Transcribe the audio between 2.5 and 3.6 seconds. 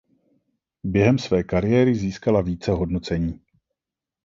hodnocení.